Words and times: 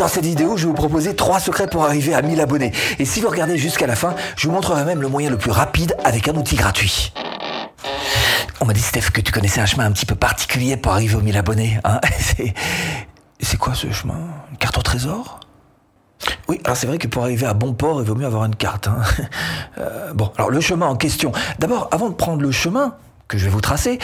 Dans 0.00 0.08
cette 0.08 0.24
vidéo, 0.24 0.56
je 0.56 0.62
vais 0.62 0.68
vous 0.68 0.74
proposer 0.74 1.14
trois 1.14 1.40
secrets 1.40 1.66
pour 1.66 1.84
arriver 1.84 2.14
à 2.14 2.22
1000 2.22 2.40
abonnés. 2.40 2.72
Et 2.98 3.04
si 3.04 3.20
vous 3.20 3.28
regardez 3.28 3.58
jusqu'à 3.58 3.86
la 3.86 3.94
fin, 3.94 4.14
je 4.34 4.48
vous 4.48 4.54
montrerai 4.54 4.86
même 4.86 5.02
le 5.02 5.08
moyen 5.08 5.28
le 5.28 5.36
plus 5.36 5.50
rapide 5.50 5.94
avec 6.04 6.26
un 6.26 6.32
outil 6.36 6.56
gratuit. 6.56 7.12
On 8.62 8.64
m'a 8.64 8.72
dit, 8.72 8.80
Steph, 8.80 9.10
que 9.12 9.20
tu 9.20 9.30
connaissais 9.30 9.60
un 9.60 9.66
chemin 9.66 9.84
un 9.84 9.90
petit 9.92 10.06
peu 10.06 10.14
particulier 10.14 10.78
pour 10.78 10.92
arriver 10.92 11.16
aux 11.16 11.20
1000 11.20 11.36
abonnés. 11.36 11.78
Hein 11.84 12.00
c'est... 13.40 13.56
quoi 13.58 13.74
ce 13.74 13.92
chemin? 13.92 14.20
Une 14.50 14.56
carte 14.56 14.78
au 14.78 14.82
trésor? 14.82 15.38
Oui, 16.48 16.62
alors 16.64 16.78
c'est 16.78 16.86
vrai 16.86 16.96
que 16.96 17.06
pour 17.06 17.24
arriver 17.24 17.44
à 17.44 17.52
bon 17.52 17.74
port, 17.74 18.00
il 18.00 18.06
vaut 18.06 18.14
mieux 18.14 18.24
avoir 18.24 18.46
une 18.46 18.56
carte. 18.56 18.88
Hein. 18.88 19.02
Euh, 19.78 20.12
bon, 20.14 20.32
alors 20.36 20.50
le 20.50 20.60
chemin 20.60 20.86
en 20.86 20.96
question. 20.96 21.32
D'abord, 21.58 21.88
avant 21.92 22.08
de 22.08 22.14
prendre 22.14 22.42
le 22.42 22.50
chemin, 22.50 22.96
que 23.30 23.38
je 23.38 23.44
vais 23.44 23.50
vous 23.50 23.60
tracer, 23.60 23.98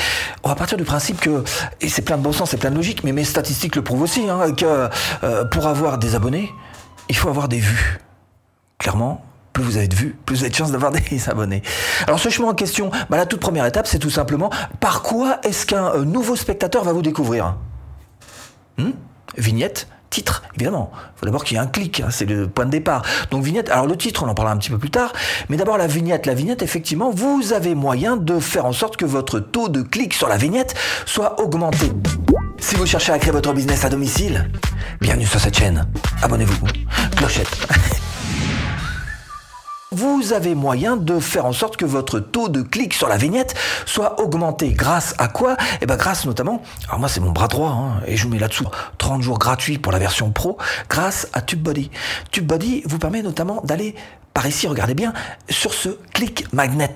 on 0.44 0.48
va 0.48 0.54
partir 0.54 0.78
du 0.78 0.84
principe 0.84 1.20
que, 1.20 1.44
et 1.80 1.88
c'est 1.88 2.02
plein 2.02 2.16
de 2.16 2.22
bon 2.22 2.32
sens, 2.32 2.50
c'est 2.50 2.56
plein 2.56 2.70
de 2.70 2.76
logique, 2.76 3.04
mais 3.04 3.12
mes 3.12 3.24
statistiques 3.24 3.76
le 3.76 3.82
prouvent 3.82 4.02
aussi, 4.02 4.28
hein, 4.30 4.52
que 4.52 4.88
euh, 5.24 5.44
pour 5.46 5.66
avoir 5.66 5.98
des 5.98 6.14
abonnés, 6.14 6.50
il 7.08 7.16
faut 7.16 7.28
avoir 7.28 7.48
des 7.48 7.58
vues. 7.58 7.98
Clairement, 8.78 9.24
plus 9.52 9.64
vous 9.64 9.76
avez 9.76 9.88
de 9.88 9.94
vues, 9.94 10.16
plus 10.24 10.36
vous 10.36 10.42
avez 10.42 10.50
de 10.50 10.54
chances 10.54 10.70
d'avoir 10.70 10.92
des 11.10 11.28
abonnés. 11.28 11.62
Alors 12.06 12.20
ce 12.20 12.28
chemin 12.28 12.48
en 12.48 12.54
question, 12.54 12.90
bah, 13.10 13.16
la 13.16 13.26
toute 13.26 13.40
première 13.40 13.66
étape, 13.66 13.86
c'est 13.86 13.98
tout 13.98 14.10
simplement 14.10 14.50
par 14.80 15.02
quoi 15.02 15.38
est-ce 15.42 15.66
qu'un 15.66 15.92
euh, 15.94 16.04
nouveau 16.04 16.36
spectateur 16.36 16.84
va 16.84 16.92
vous 16.92 17.02
découvrir? 17.02 17.56
Hmm? 18.78 18.92
Vignette? 19.36 19.88
Évidemment. 20.54 20.90
Il 20.94 21.20
faut 21.20 21.26
d'abord 21.26 21.44
qu'il 21.44 21.56
y 21.56 21.60
ait 21.60 21.62
un 21.62 21.66
clic, 21.66 22.00
hein, 22.00 22.08
c'est 22.10 22.24
le 22.24 22.48
point 22.48 22.66
de 22.66 22.70
départ. 22.70 23.02
Donc 23.30 23.44
vignette, 23.44 23.70
alors 23.70 23.86
le 23.86 23.96
titre, 23.96 24.22
on 24.24 24.28
en 24.28 24.34
parlera 24.34 24.54
un 24.54 24.58
petit 24.58 24.70
peu 24.70 24.78
plus 24.78 24.90
tard, 24.90 25.12
mais 25.48 25.56
d'abord 25.56 25.78
la 25.78 25.86
vignette. 25.86 26.26
La 26.26 26.34
vignette, 26.34 26.62
effectivement, 26.62 27.10
vous 27.10 27.52
avez 27.52 27.74
moyen 27.74 28.16
de 28.16 28.38
faire 28.38 28.66
en 28.66 28.72
sorte 28.72 28.96
que 28.96 29.04
votre 29.04 29.40
taux 29.40 29.68
de 29.68 29.82
clic 29.82 30.14
sur 30.14 30.28
la 30.28 30.36
vignette 30.36 30.74
soit 31.04 31.40
augmenté. 31.40 31.92
Si 32.58 32.74
vous 32.74 32.86
cherchez 32.86 33.12
à 33.12 33.18
créer 33.18 33.32
votre 33.32 33.52
business 33.52 33.84
à 33.84 33.88
domicile, 33.88 34.50
bienvenue 35.00 35.26
sur 35.26 35.40
cette 35.40 35.56
chaîne. 35.56 35.86
Abonnez-vous. 36.22 36.66
Clochette. 37.16 37.66
vous 39.92 40.32
avez 40.32 40.54
moyen 40.54 40.96
de 40.96 41.20
faire 41.20 41.46
en 41.46 41.52
sorte 41.52 41.76
que 41.76 41.84
votre 41.84 42.18
taux 42.18 42.48
de 42.48 42.62
clic 42.62 42.92
sur 42.92 43.08
la 43.08 43.16
vignette 43.16 43.54
soit 43.84 44.20
augmenté. 44.20 44.72
Grâce 44.72 45.14
à 45.18 45.28
quoi? 45.28 45.56
Eh 45.80 45.86
ben 45.86 45.96
grâce 45.96 46.26
notamment, 46.26 46.62
alors 46.88 46.98
moi 46.98 47.08
c'est 47.08 47.20
mon 47.20 47.30
bras 47.30 47.48
droit, 47.48 47.70
hein, 47.70 48.00
et 48.06 48.16
je 48.16 48.24
vous 48.24 48.30
mets 48.30 48.38
là-dessous 48.38 48.66
30 48.98 49.22
jours 49.22 49.38
gratuits 49.38 49.78
pour 49.78 49.92
la 49.92 49.98
version 49.98 50.30
pro, 50.30 50.58
grâce 50.88 51.28
à 51.32 51.40
TubeBuddy. 51.40 51.90
TubeBuddy 52.30 52.82
vous 52.86 52.98
permet 52.98 53.22
notamment 53.22 53.62
d'aller 53.64 53.94
par 54.34 54.46
ici, 54.46 54.66
regardez 54.66 54.94
bien, 54.94 55.14
sur 55.48 55.72
ce 55.72 55.88
clic 56.12 56.52
magnet. 56.52 56.94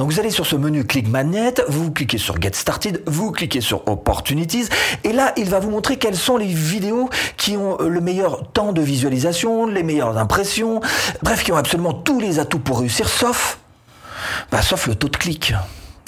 Donc 0.00 0.12
vous 0.12 0.18
allez 0.18 0.30
sur 0.30 0.46
ce 0.46 0.56
menu 0.56 0.84
Click 0.84 1.08
Magnet, 1.08 1.52
vous 1.68 1.90
cliquez 1.90 2.16
sur 2.16 2.40
Get 2.40 2.52
Started, 2.54 3.02
vous 3.04 3.32
cliquez 3.32 3.60
sur 3.60 3.86
Opportunities, 3.86 4.66
et 5.04 5.12
là 5.12 5.34
il 5.36 5.50
va 5.50 5.58
vous 5.58 5.68
montrer 5.68 5.98
quelles 5.98 6.16
sont 6.16 6.38
les 6.38 6.46
vidéos 6.46 7.10
qui 7.36 7.58
ont 7.58 7.76
le 7.76 8.00
meilleur 8.00 8.50
temps 8.50 8.72
de 8.72 8.80
visualisation, 8.80 9.66
les 9.66 9.82
meilleures 9.82 10.16
impressions, 10.16 10.80
bref, 11.22 11.44
qui 11.44 11.52
ont 11.52 11.56
absolument 11.58 11.92
tous 11.92 12.18
les 12.18 12.38
atouts 12.38 12.60
pour 12.60 12.80
réussir, 12.80 13.10
sauf, 13.10 13.58
bah, 14.50 14.62
sauf 14.62 14.86
le 14.86 14.94
taux 14.94 15.10
de 15.10 15.18
clic. 15.18 15.52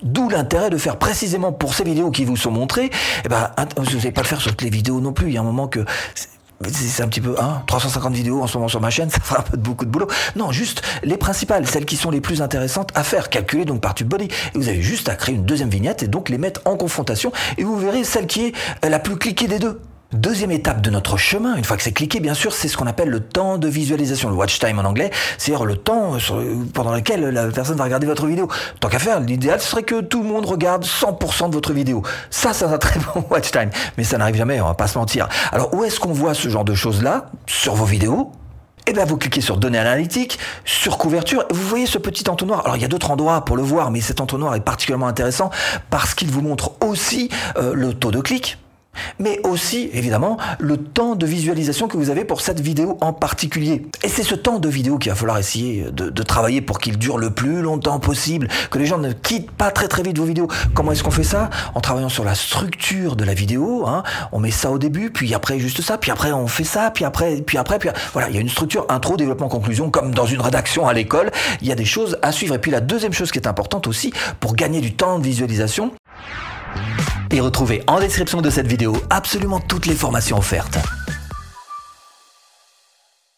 D'où 0.03 0.31
l'intérêt 0.31 0.71
de 0.71 0.79
faire 0.79 0.97
précisément 0.97 1.53
pour 1.53 1.75
ces 1.75 1.85
vidéos 1.85 2.11
qui 2.11 2.25
vous 2.25 2.37
sont 2.37 2.51
montrées, 2.51 2.89
eh 3.27 3.29
ben, 3.29 3.51
vous 3.77 3.99
n'allez 3.99 4.11
pas 4.11 4.23
le 4.23 4.27
faire 4.27 4.41
sur 4.41 4.53
toutes 4.53 4.63
les 4.63 4.71
vidéos 4.71 5.03
non 5.03 5.13
plus. 5.13 5.27
Il 5.27 5.35
y 5.35 5.37
a 5.37 5.43
un 5.43 5.45
moment 5.45 5.69
que 5.69 5.85
c'est 6.71 7.03
un 7.03 7.09
petit 7.09 7.21
peu, 7.21 7.35
hein, 7.41 7.63
350 7.67 8.15
vidéos 8.15 8.43
en 8.43 8.47
ce 8.47 8.57
moment 8.57 8.69
sur 8.69 8.81
ma 8.81 8.91
chaîne, 8.91 9.11
ça 9.11 9.21
fera 9.21 9.41
un 9.41 9.43
peu 9.43 9.57
beaucoup 9.57 9.85
de 9.85 9.91
boulot. 9.91 10.09
Non, 10.37 10.53
juste 10.53 10.83
les 11.03 11.17
principales, 11.17 11.67
celles 11.67 11.87
qui 11.87 11.97
sont 11.97 12.11
les 12.11 12.21
plus 12.21 12.43
intéressantes 12.43 12.91
à 12.95 13.03
faire, 13.03 13.31
calculées 13.31 13.65
donc 13.65 13.81
par 13.81 13.95
TubeBuddy. 13.95 14.25
Et 14.27 14.59
vous 14.59 14.69
avez 14.69 14.83
juste 14.83 15.09
à 15.09 15.15
créer 15.15 15.35
une 15.35 15.45
deuxième 15.45 15.71
vignette 15.71 16.03
et 16.03 16.09
donc 16.09 16.29
les 16.29 16.39
mettre 16.39 16.61
en 16.65 16.77
confrontation 16.77 17.33
et 17.59 17.65
vous 17.65 17.79
verrez 17.79 18.05
celle 18.05 18.27
qui 18.27 18.53
est 18.83 18.89
la 18.89 18.99
plus 18.99 19.17
cliquée 19.17 19.49
des 19.49 19.59
deux. 19.59 19.81
Deuxième 20.13 20.51
étape 20.51 20.83
de 20.83 20.91
notre 20.91 21.17
chemin, 21.17 21.57
une 21.57 21.65
fois 21.65 21.79
que 21.79 21.83
c'est 21.83 21.93
cliqué, 21.93 22.21
bien 22.21 22.35
sûr, 22.35 22.53
c'est 22.53 22.69
ce 22.69 22.77
qu'on 22.77 22.87
appelle 22.87 23.09
le 23.09 23.21
temps 23.21 23.57
de 23.57 23.67
visualisation, 23.67 24.29
le 24.29 24.35
watch 24.35 24.59
time 24.59 24.79
en 24.79 24.85
anglais, 24.85 25.11
c'est-à-dire 25.39 25.65
le 25.65 25.77
temps 25.77 26.19
pendant 26.75 26.93
lequel 26.93 27.23
la 27.31 27.47
personne 27.47 27.79
va 27.79 27.85
regarder 27.85 28.07
votre 28.07 28.27
vidéo. 28.27 28.47
Tant 28.81 28.91
qu'à 28.91 28.99
faire, 28.99 29.21
l'idéal 29.21 29.63
serait 29.63 29.85
que 29.85 30.03
tout 30.03 30.23
le 30.23 30.29
monde 30.29 30.45
regarde 30.45 30.85
100% 30.85 31.49
de 31.49 31.55
votre 31.55 31.73
vidéo. 31.73 32.03
Ça, 32.29 32.53
c'est 32.53 32.67
un 32.67 32.77
très 32.77 33.01
bon 33.15 33.25
watch 33.31 33.53
time, 33.53 33.71
mais 33.97 34.05
ça 34.05 34.19
n'arrive 34.19 34.37
jamais, 34.37 34.61
on 34.61 34.67
va 34.67 34.75
pas 34.75 34.87
se 34.87 34.99
mentir. 34.99 35.31
Alors, 35.51 35.73
où 35.73 35.83
est-ce 35.83 35.99
qu'on 35.99 36.13
voit 36.13 36.35
ce 36.35 36.51
genre 36.51 36.67
de 36.67 36.75
choses-là? 36.75 37.31
Sur 37.47 37.75
vos 37.75 37.87
vidéos 37.87 38.33
eh 38.89 38.93
bien, 38.93 39.05
vous 39.05 39.17
cliquez 39.17 39.41
sur 39.41 39.59
Données 39.59 39.79
analytiques, 39.79 40.41
sur 40.65 40.99
Couverture, 40.99 41.45
et 41.49 41.55
vous 41.55 41.69
voyez 41.69 41.87
ce 41.87 41.99
petit 41.99 42.29
entonnoir. 42.29 42.63
Alors, 42.65 42.77
il 42.77 42.83
y 42.83 42.85
a 42.85 42.89
d'autres 42.89 43.13
endroits 43.13 43.45
pour 43.45 43.57
le 43.57 43.63
voir, 43.63 43.93
mais 43.93 44.01
cet 44.01 44.21
entonnoir 44.21 44.57
est 44.57 44.61
particulièrement 44.61 45.07
intéressant 45.07 45.51
parce 45.89 46.15
qu'il 46.15 46.33
vous 46.33 46.43
montre 46.43 46.73
aussi 46.85 47.31
euh, 47.57 47.75
le 47.75 47.95
taux 47.95 48.11
de 48.11 48.21
clic, 48.21 48.59
mais 49.19 49.41
aussi, 49.45 49.91
évidemment, 49.93 50.37
le 50.59 50.77
temps 50.77 51.15
de 51.15 51.27
visualisation 51.27 51.89
que 51.89 51.97
vous 51.97 52.11
avez 52.11 52.25
pour 52.25 52.41
cette 52.41 52.61
vidéo 52.61 52.99
en 53.01 53.13
particulier. 53.13 53.87
Et 54.03 54.09
c'est 54.09 54.23
ce 54.23 54.35
temps 54.35 54.59
de 54.59 54.69
vidéo 54.69 54.99
qu'il 54.99 55.11
va 55.11 55.17
falloir 55.17 55.39
essayer 55.39 55.87
de, 55.91 56.23
travailler 56.23 56.61
pour 56.61 56.79
qu'il 56.79 56.99
dure 56.99 57.19
le 57.19 57.31
plus 57.31 57.63
longtemps 57.63 57.99
possible, 57.99 58.49
que 58.71 58.79
les 58.79 58.87
gens 58.87 58.99
ne 58.99 59.13
quittent 59.13 59.51
pas 59.51 59.71
très 59.71 59.89
très 59.89 60.03
vite 60.03 60.19
vos 60.19 60.25
vidéos. 60.25 60.49
Comment 60.73 60.93
est-ce 60.93 61.03
qu'on 61.03 61.11
fait 61.11 61.25
ça? 61.25 61.51
En 61.75 61.81
travaillant 61.81 62.09
sur 62.09 62.25
la 62.25 62.35
structure 62.35 63.17
de 63.17 63.25
la 63.25 63.35
vidéo. 63.35 63.85
Hein. 63.87 64.03
On 64.31 64.41
met 64.41 64.51
ça 64.51 64.71
au 64.71 64.79
début, 64.79 65.11
puis 65.11 65.35
après 65.35 65.59
juste 65.59 65.83
ça, 65.83 65.99
puis 65.99 66.11
après 66.11 66.33
on 66.33 66.47
fait 66.47 66.65
ça, 66.65 66.91
puis 66.91 67.05
après, 67.05 67.43
puis 67.43 67.59
après, 67.59 67.79
puis 67.79 67.91
voilà, 68.13 68.29
il 68.31 68.35
y 68.35 68.39
a 68.39 68.41
une 68.41 68.49
structure 68.49 68.87
intro, 68.89 69.17
développement, 69.17 69.49
conclusion, 69.49 69.91
comme 69.91 70.15
dans 70.15 70.27
une 70.27 70.41
rédaction 70.41 70.87
à 70.87 70.93
l'école. 70.93 71.31
Il 71.61 71.69
y 71.69 71.73
a 71.73 71.75
des 71.75 71.85
choses 71.85 72.19
à 72.23 72.33
suivre. 72.33 72.55
Et 72.55 72.59
puis 72.59 72.71
la 72.71 72.81
deuxième 72.81 73.13
chose 73.13 73.31
qui 73.31 73.39
est 73.39 73.49
importante 73.49 73.87
aussi 73.87 74.13
pour 74.41 74.55
gagner 74.55 74.81
du 74.81 74.95
temps 74.95 75.19
de 75.19 75.25
visualisation, 75.25 75.93
et 77.33 77.41
retrouvez 77.41 77.83
en 77.87 77.99
description 77.99 78.43
de 78.43 78.51
cette 78.51 78.67
vidéo 78.67 78.95
absolument 79.11 79.59
toutes 79.59 79.87
les 79.87 79.95
formations 79.95 80.39
offertes. 80.39 80.79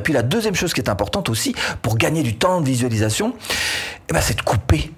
Puis 0.03 0.13
la 0.13 0.23
deuxième 0.23 0.55
chose 0.55 0.75
qui 0.75 0.81
est 0.81 0.91
importante 0.91 1.29
aussi 1.29 1.55
pour 1.81 1.97
gagner 1.97 2.23
du 2.23 2.37
temps 2.37 2.61
de 2.61 2.67
visualisation, 2.67 3.35
eh 4.11 4.13
ben, 4.13 4.21
c'est 4.21 4.37
de 4.37 4.43
couper. 4.43 4.93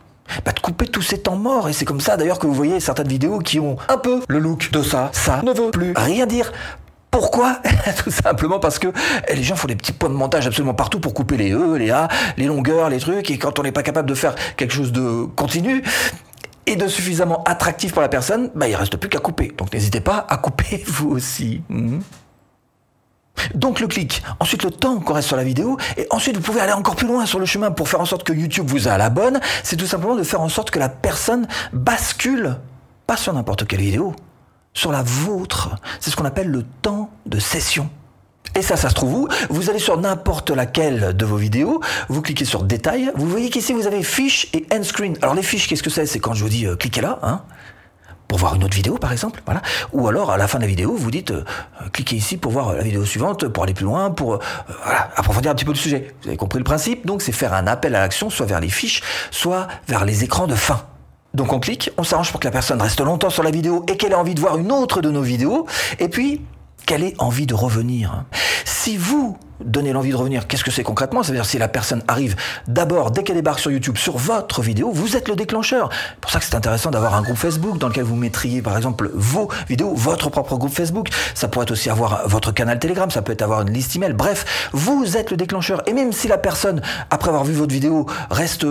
Bah, 0.44 0.52
de 0.52 0.60
couper 0.60 0.86
tous 0.86 1.02
ces 1.02 1.18
temps 1.18 1.36
morts. 1.36 1.68
Et 1.68 1.72
c'est 1.72 1.84
comme 1.84 2.00
ça 2.00 2.16
d'ailleurs 2.16 2.38
que 2.38 2.46
vous 2.46 2.54
voyez 2.54 2.80
certaines 2.80 3.08
vidéos 3.08 3.38
qui 3.38 3.60
ont 3.60 3.76
un 3.88 3.98
peu 3.98 4.22
le 4.26 4.38
look 4.38 4.70
de 4.72 4.82
ça. 4.82 5.10
Ça 5.12 5.42
ne 5.42 5.52
veut 5.52 5.70
plus 5.70 5.92
rien 5.94 6.26
dire. 6.26 6.52
Pourquoi? 7.10 7.60
Tout 8.04 8.10
simplement 8.10 8.58
parce 8.58 8.78
que 8.78 8.88
les 9.32 9.42
gens 9.42 9.56
font 9.56 9.68
des 9.68 9.76
petits 9.76 9.92
points 9.92 10.08
de 10.08 10.14
montage 10.14 10.46
absolument 10.46 10.74
partout 10.74 11.00
pour 11.00 11.14
couper 11.14 11.36
les 11.36 11.52
E, 11.52 11.76
les 11.76 11.90
A, 11.90 12.08
les 12.36 12.46
longueurs, 12.46 12.90
les 12.90 12.98
trucs. 12.98 13.30
Et 13.30 13.38
quand 13.38 13.58
on 13.58 13.62
n'est 13.62 13.72
pas 13.72 13.82
capable 13.82 14.08
de 14.08 14.14
faire 14.14 14.34
quelque 14.56 14.74
chose 14.74 14.92
de 14.92 15.26
continu, 15.36 15.82
et 16.66 16.76
de 16.76 16.88
suffisamment 16.88 17.42
attractif 17.44 17.92
pour 17.92 18.02
la 18.02 18.08
personne, 18.08 18.50
bah, 18.54 18.68
il 18.68 18.74
reste 18.74 18.96
plus 18.96 19.08
qu'à 19.08 19.18
couper. 19.18 19.52
Donc 19.56 19.72
n'hésitez 19.72 20.00
pas 20.00 20.26
à 20.28 20.36
couper 20.36 20.82
vous 20.86 21.10
aussi. 21.10 21.62
Mhm. 21.68 22.02
Donc 23.54 23.80
le 23.80 23.86
clic, 23.86 24.22
ensuite 24.40 24.62
le 24.62 24.70
temps 24.70 24.98
qu'on 24.98 25.12
reste 25.12 25.28
sur 25.28 25.36
la 25.36 25.44
vidéo, 25.44 25.76
et 25.96 26.06
ensuite 26.10 26.36
vous 26.36 26.42
pouvez 26.42 26.60
aller 26.60 26.72
encore 26.72 26.96
plus 26.96 27.06
loin 27.06 27.26
sur 27.26 27.38
le 27.38 27.46
chemin 27.46 27.70
pour 27.70 27.88
faire 27.88 28.00
en 28.00 28.06
sorte 28.06 28.24
que 28.24 28.32
YouTube 28.32 28.66
vous 28.66 28.88
a 28.88 28.92
à 28.92 28.98
la 28.98 29.10
bonne, 29.10 29.40
c'est 29.62 29.76
tout 29.76 29.86
simplement 29.86 30.16
de 30.16 30.22
faire 30.22 30.40
en 30.40 30.48
sorte 30.48 30.70
que 30.70 30.78
la 30.78 30.88
personne 30.88 31.46
bascule, 31.72 32.56
pas 33.06 33.16
sur 33.16 33.32
n'importe 33.34 33.66
quelle 33.66 33.80
vidéo, 33.80 34.14
sur 34.72 34.90
la 34.90 35.02
vôtre. 35.02 35.76
C'est 36.00 36.10
ce 36.10 36.16
qu'on 36.16 36.24
appelle 36.24 36.48
le 36.48 36.62
temps 36.62 37.10
de 37.26 37.38
session. 37.38 37.90
Et 38.54 38.62
ça, 38.62 38.76
ça 38.76 38.88
se 38.88 38.94
trouve 38.94 39.14
où 39.14 39.28
Vous 39.50 39.70
allez 39.70 39.78
sur 39.78 39.98
n'importe 39.98 40.50
laquelle 40.50 41.16
de 41.16 41.24
vos 41.24 41.36
vidéos, 41.36 41.80
vous 42.08 42.22
cliquez 42.22 42.44
sur 42.44 42.62
Détails, 42.62 43.10
vous 43.14 43.28
voyez 43.28 43.50
qu'ici 43.50 43.72
vous 43.72 43.86
avez 43.86 44.02
Fiches 44.02 44.48
et 44.54 44.66
End 44.72 44.82
Screen. 44.82 45.16
Alors 45.22 45.34
les 45.34 45.42
fiches, 45.42 45.68
qu'est-ce 45.68 45.82
que 45.82 45.90
c'est? 45.90 46.06
C'est 46.06 46.20
quand 46.20 46.34
je 46.34 46.42
vous 46.42 46.48
dis 46.48 46.66
euh, 46.66 46.76
cliquez 46.76 47.00
là, 47.00 47.18
hein 47.22 47.42
pour 48.28 48.38
voir 48.38 48.54
une 48.54 48.64
autre 48.64 48.74
vidéo 48.74 48.96
par 48.98 49.12
exemple, 49.12 49.42
voilà. 49.44 49.62
Ou 49.92 50.08
alors 50.08 50.30
à 50.30 50.36
la 50.36 50.48
fin 50.48 50.58
de 50.58 50.64
la 50.64 50.68
vidéo, 50.68 50.94
vous 50.96 51.10
dites 51.10 51.30
euh, 51.30 51.44
cliquez 51.92 52.16
ici 52.16 52.36
pour 52.36 52.52
voir 52.52 52.72
la 52.72 52.82
vidéo 52.82 53.04
suivante, 53.04 53.46
pour 53.48 53.64
aller 53.64 53.74
plus 53.74 53.84
loin, 53.84 54.10
pour 54.10 54.34
euh, 54.34 54.38
approfondir 55.16 55.50
un 55.50 55.54
petit 55.54 55.64
peu 55.64 55.72
le 55.72 55.78
sujet. 55.78 56.14
Vous 56.22 56.28
avez 56.28 56.36
compris 56.36 56.58
le 56.58 56.64
principe? 56.64 57.06
Donc 57.06 57.22
c'est 57.22 57.32
faire 57.32 57.54
un 57.54 57.66
appel 57.66 57.94
à 57.94 58.00
l'action, 58.00 58.30
soit 58.30 58.46
vers 58.46 58.60
les 58.60 58.68
fiches, 58.68 59.02
soit 59.30 59.68
vers 59.86 60.04
les 60.04 60.24
écrans 60.24 60.46
de 60.46 60.54
fin. 60.54 60.82
Donc 61.34 61.52
on 61.52 61.60
clique, 61.60 61.90
on 61.98 62.04
s'arrange 62.04 62.30
pour 62.30 62.40
que 62.40 62.46
la 62.46 62.52
personne 62.52 62.80
reste 62.80 63.00
longtemps 63.00 63.30
sur 63.30 63.42
la 63.42 63.50
vidéo 63.50 63.84
et 63.88 63.96
qu'elle 63.96 64.12
ait 64.12 64.16
envie 64.16 64.34
de 64.34 64.40
voir 64.40 64.56
une 64.56 64.72
autre 64.72 65.02
de 65.02 65.10
nos 65.10 65.22
vidéos. 65.22 65.66
Et 65.98 66.08
puis 66.08 66.40
qu'elle 66.86 67.02
ait 67.02 67.14
envie 67.18 67.46
de 67.46 67.54
revenir. 67.54 68.24
Si 68.86 68.96
vous 68.96 69.36
donner 69.58 69.92
l'envie 69.92 70.12
de 70.12 70.14
revenir. 70.14 70.46
Qu'est-ce 70.46 70.62
que 70.62 70.70
c'est 70.70 70.84
concrètement? 70.84 71.24
C'est-à-dire 71.24 71.44
si 71.44 71.58
la 71.58 71.66
personne 71.66 72.04
arrive 72.06 72.36
d'abord, 72.68 73.10
dès 73.10 73.24
qu'elle 73.24 73.34
débarque 73.34 73.58
sur 73.58 73.72
YouTube, 73.72 73.96
sur 73.96 74.16
votre 74.16 74.62
vidéo, 74.62 74.92
vous 74.92 75.16
êtes 75.16 75.26
le 75.28 75.34
déclencheur. 75.34 75.88
C'est 75.90 76.20
pour 76.20 76.30
ça 76.30 76.38
que 76.38 76.44
c'est 76.44 76.54
intéressant 76.54 76.92
d'avoir 76.92 77.16
un 77.16 77.22
groupe 77.22 77.36
Facebook 77.36 77.78
dans 77.78 77.88
lequel 77.88 78.04
vous 78.04 78.14
mettriez 78.14 78.62
par 78.62 78.76
exemple 78.76 79.10
vos 79.12 79.48
vidéos, 79.68 79.92
votre 79.92 80.30
propre 80.30 80.56
groupe 80.56 80.72
Facebook. 80.72 81.08
Ça 81.34 81.48
pourrait 81.48 81.68
aussi 81.72 81.90
avoir 81.90 82.28
votre 82.28 82.52
canal 82.52 82.78
Telegram, 82.78 83.10
ça 83.10 83.22
peut 83.22 83.32
être 83.32 83.42
avoir 83.42 83.62
une 83.62 83.72
liste 83.72 83.96
email. 83.96 84.12
Bref, 84.12 84.70
vous 84.72 85.16
êtes 85.16 85.32
le 85.32 85.36
déclencheur. 85.36 85.82
Et 85.88 85.92
même 85.92 86.12
si 86.12 86.28
la 86.28 86.38
personne, 86.38 86.80
après 87.10 87.30
avoir 87.30 87.42
vu 87.42 87.54
votre 87.54 87.72
vidéo, 87.72 88.06
reste 88.30 88.64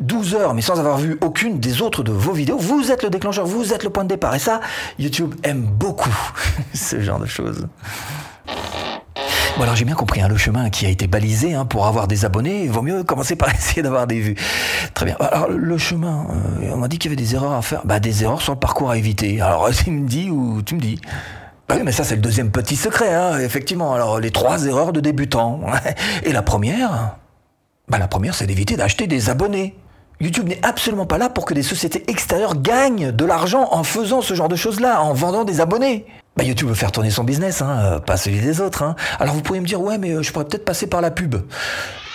12 0.00 0.34
heures, 0.34 0.54
mais 0.54 0.62
sans 0.62 0.80
avoir 0.80 0.98
vu 0.98 1.18
aucune 1.20 1.60
des 1.60 1.82
autres 1.82 2.02
de 2.02 2.10
vos 2.10 2.32
vidéos, 2.32 2.58
vous 2.58 2.90
êtes 2.90 3.04
le 3.04 3.10
déclencheur, 3.10 3.46
vous 3.46 3.72
êtes 3.72 3.84
le 3.84 3.90
point 3.90 4.02
de 4.02 4.08
départ. 4.08 4.34
Et 4.34 4.40
ça, 4.40 4.60
YouTube 4.98 5.36
aime 5.44 5.62
beaucoup 5.62 6.12
ce 6.74 7.00
genre 7.00 7.20
de 7.20 7.26
choses. 7.26 7.68
Bon 9.56 9.64
alors 9.64 9.76
j'ai 9.76 9.84
bien 9.84 9.94
compris 9.94 10.22
hein, 10.22 10.28
le 10.28 10.38
chemin 10.38 10.70
qui 10.70 10.86
a 10.86 10.88
été 10.88 11.06
balisé 11.06 11.52
hein, 11.52 11.66
pour 11.66 11.86
avoir 11.86 12.08
des 12.08 12.24
abonnés. 12.24 12.62
Il 12.64 12.70
vaut 12.70 12.80
mieux 12.80 13.04
commencer 13.04 13.36
par 13.36 13.50
essayer 13.54 13.82
d'avoir 13.82 14.06
des 14.06 14.18
vues. 14.18 14.34
Très 14.94 15.04
bien. 15.04 15.16
Alors 15.20 15.48
le 15.50 15.76
chemin, 15.76 16.26
euh, 16.62 16.70
on 16.72 16.78
m'a 16.78 16.88
dit 16.88 16.98
qu'il 16.98 17.10
y 17.10 17.14
avait 17.14 17.22
des 17.22 17.34
erreurs 17.34 17.52
à 17.52 17.60
faire. 17.60 17.82
Bah 17.84 18.00
des 18.00 18.24
erreurs 18.24 18.40
sur 18.40 18.54
le 18.54 18.58
parcours 18.58 18.90
à 18.90 18.96
éviter. 18.96 19.42
Alors 19.42 19.68
tu 19.84 19.90
me 19.90 20.08
dis 20.08 20.30
ou 20.30 20.62
tu 20.62 20.74
me 20.74 20.80
dis 20.80 20.98
Bah 21.68 21.74
oui, 21.76 21.82
mais 21.84 21.92
ça 21.92 22.02
c'est 22.02 22.14
le 22.14 22.22
deuxième 22.22 22.50
petit 22.50 22.76
secret, 22.76 23.12
hein, 23.12 23.38
effectivement. 23.40 23.92
Alors 23.92 24.20
les 24.20 24.30
trois 24.30 24.64
erreurs 24.64 24.92
de 24.92 25.00
débutants. 25.00 25.60
Et 26.22 26.32
la 26.32 26.42
première, 26.42 27.16
bah 27.88 27.98
la 27.98 28.08
première 28.08 28.34
c'est 28.34 28.46
d'éviter 28.46 28.76
d'acheter 28.76 29.06
des 29.06 29.28
abonnés. 29.28 29.76
YouTube 30.20 30.48
n'est 30.48 30.64
absolument 30.64 31.06
pas 31.06 31.18
là 31.18 31.28
pour 31.28 31.44
que 31.44 31.52
des 31.52 31.64
sociétés 31.64 32.04
extérieures 32.08 32.60
gagnent 32.60 33.10
de 33.10 33.24
l'argent 33.24 33.68
en 33.72 33.82
faisant 33.82 34.22
ce 34.22 34.34
genre 34.34 34.48
de 34.48 34.56
choses-là, 34.56 35.02
en 35.02 35.12
vendant 35.12 35.44
des 35.44 35.60
abonnés. 35.60 36.06
Bah 36.36 36.44
YouTube 36.44 36.68
veut 36.68 36.74
faire 36.74 36.92
tourner 36.92 37.10
son 37.10 37.24
business, 37.24 37.60
hein, 37.60 38.00
pas 38.06 38.16
celui 38.16 38.40
des 38.40 38.60
autres. 38.60 38.82
Hein. 38.82 38.96
Alors 39.20 39.34
vous 39.34 39.42
pourriez 39.42 39.60
me 39.60 39.66
dire, 39.66 39.80
ouais, 39.80 39.98
mais 39.98 40.12
euh, 40.12 40.22
je 40.22 40.32
pourrais 40.32 40.46
peut-être 40.46 40.64
passer 40.64 40.86
par 40.86 41.02
la 41.02 41.10
pub. 41.10 41.36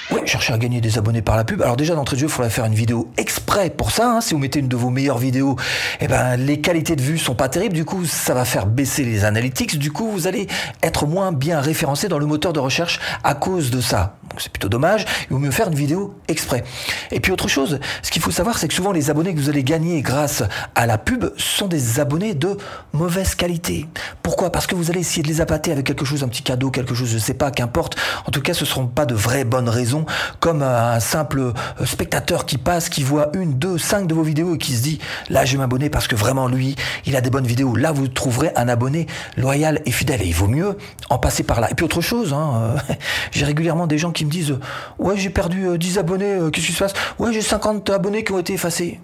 Oui, 0.10 0.22
chercher 0.26 0.54
à 0.54 0.58
gagner 0.58 0.80
des 0.80 0.98
abonnés 0.98 1.22
par 1.22 1.36
la 1.36 1.44
pub. 1.44 1.62
Alors 1.62 1.76
déjà 1.76 1.94
d'entrée 1.94 2.16
de 2.16 2.22
jeu, 2.22 2.28
il 2.28 2.32
faudrait 2.32 2.50
faire 2.50 2.66
une 2.66 2.74
vidéo 2.74 3.12
exprès 3.18 3.70
pour 3.70 3.92
ça. 3.92 4.10
Hein. 4.10 4.22
Si 4.22 4.34
vous 4.34 4.40
mettez 4.40 4.60
une 4.60 4.70
de 4.70 4.76
vos 4.76 4.90
meilleures 4.90 5.18
vidéos, 5.18 5.58
eh 6.00 6.08
ben 6.08 6.38
les 6.38 6.62
qualités 6.62 6.96
de 6.96 7.02
vue 7.02 7.18
sont 7.18 7.36
pas 7.36 7.50
terribles. 7.50 7.76
Du 7.76 7.86
coup, 7.86 8.06
ça 8.06 8.34
va 8.34 8.46
faire 8.46 8.66
baisser 8.66 9.04
les 9.04 9.26
analytics. 9.26 9.78
Du 9.78 9.92
coup, 9.92 10.10
vous 10.10 10.26
allez 10.26 10.48
être 10.82 11.06
moins 11.06 11.32
bien 11.32 11.60
référencé 11.60 12.08
dans 12.08 12.20
le 12.20 12.26
moteur 12.26 12.54
de 12.54 12.60
recherche 12.60 13.00
à 13.24 13.36
cause 13.36 13.70
de 13.70 13.82
ça. 13.82 14.17
Donc 14.38 14.44
c'est 14.44 14.52
plutôt 14.52 14.70
dommage. 14.70 15.04
Il 15.24 15.34
vaut 15.34 15.40
mieux 15.40 15.50
faire 15.50 15.68
une 15.68 15.74
vidéo 15.74 16.14
exprès. 16.28 16.64
Et 17.10 17.20
puis 17.20 17.32
autre 17.32 17.48
chose, 17.48 17.80
ce 18.04 18.12
qu'il 18.12 18.22
faut 18.22 18.30
savoir, 18.30 18.60
c'est 18.60 18.68
que 18.68 18.74
souvent 18.76 18.92
les 18.92 19.10
abonnés 19.10 19.34
que 19.34 19.40
vous 19.40 19.50
allez 19.50 19.64
gagner 19.64 20.04
grâce 20.04 20.44
à 20.76 20.86
la 20.86 21.00
pub 21.00 21.26
sont 21.38 21.66
des 21.66 22.00
abonnés 22.00 22.36
de 22.36 22.56
mauvaise 22.94 23.34
qualité. 23.34 23.88
Pourquoi? 24.22 24.52
Parce 24.52 24.68
que 24.68 24.76
vous 24.76 24.92
allez 24.92 25.00
essayer 25.00 25.24
de 25.24 25.28
les 25.28 25.42
appâter 25.42 25.72
avec 25.72 25.88
quelque 25.88 26.06
chose, 26.06 26.22
un 26.24 26.28
petit 26.28 26.44
cadeau, 26.44 26.70
quelque 26.70 26.94
chose, 26.94 27.10
je 27.10 27.18
sais 27.18 27.34
pas, 27.34 27.50
qu'importe. 27.50 27.96
En 28.28 28.32
tout 28.32 28.44
cas, 28.44 28.54
ce 28.54 28.64
seront 28.64 28.86
pas 28.86 29.08
de 29.08 29.16
vraies 29.16 29.44
bonnes 29.44 29.70
raisons 29.70 30.06
comme 30.40 30.62
un 30.62 31.00
simple 31.00 31.40
euh, 31.40 31.86
spectateur 31.88 32.46
qui 32.46 32.60
passe, 32.60 32.90
qui 32.90 33.02
voit 33.02 33.32
une, 33.34 33.56
deux, 33.56 33.80
cinq 33.80 34.06
de 34.06 34.14
vos 34.14 34.22
vidéos 34.22 34.54
et 34.54 34.60
qui 34.60 34.74
se 34.74 34.84
dit 34.84 35.00
là 35.32 35.46
je 35.46 35.54
vais 35.54 35.58
m'abonner 35.58 35.90
parce 35.90 36.08
que 36.08 36.16
vraiment 36.16 36.48
lui, 36.48 36.76
il 37.08 37.16
a 37.16 37.22
des 37.22 37.32
bonnes 37.32 37.48
vidéos. 37.48 37.76
Là 37.76 37.92
vous 37.92 38.08
trouverez 38.08 38.52
un 38.56 38.68
abonné 38.68 39.08
loyal 39.36 39.82
et 39.88 39.92
fidèle 39.92 40.22
et 40.22 40.28
il 40.28 40.36
vaut 40.36 40.48
mieux 40.48 40.78
en 41.10 41.18
passer 41.18 41.42
par 41.42 41.60
là. 41.60 41.72
Et 41.72 41.74
puis 41.74 41.86
autre 41.86 42.02
chose, 42.02 42.34
hein, 42.34 42.76
euh, 42.78 42.94
j'ai 43.32 43.46
régulièrement 43.46 43.88
des 43.88 43.98
gens 43.98 44.12
qui 44.12 44.27
disent 44.28 44.58
ouais 45.00 45.18
j'ai 45.18 45.30
perdu 45.30 45.78
10 45.78 45.98
euh, 45.98 46.00
abonnés, 46.00 46.40
qu'est-ce 46.52 46.68
qui 46.68 46.74
se 46.74 46.80
passe 46.80 46.94
Ouais 47.20 47.34
j'ai 47.34 47.42
50 47.42 47.90
abonnés 47.90 48.24
qui 48.24 48.32
ont 48.32 48.40
été 48.40 48.54
effacés. 48.54 49.00